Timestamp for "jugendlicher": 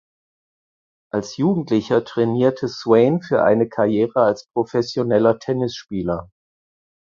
1.37-2.03